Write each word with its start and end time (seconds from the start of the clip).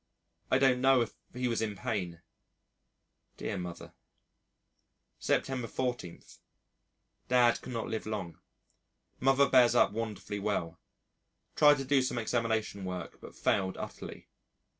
I 0.49 0.57
don't 0.57 0.81
know 0.81 1.01
if 1.01 1.13
he 1.31 1.47
was 1.47 1.61
in 1.61 1.75
pain. 1.75 2.23
Dear 3.37 3.59
Mother. 3.59 3.93
September 5.19 5.67
14. 5.67 6.23
Dad 7.27 7.61
cannot 7.61 7.87
live 7.87 8.07
long. 8.07 8.39
Mother 9.19 9.47
bears 9.47 9.75
up 9.75 9.91
wonderfully 9.91 10.39
well. 10.39 10.79
Tried 11.55 11.77
to 11.77 11.85
do 11.85 12.01
some 12.01 12.17
examination 12.17 12.83
work 12.83 13.21
but 13.21 13.35
failed 13.35 13.77
utterly. 13.77 14.27